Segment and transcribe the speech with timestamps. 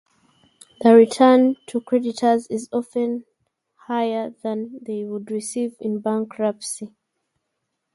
[0.81, 3.25] The return to creditors is often
[3.85, 6.95] higher than they would receive in bankruptcy.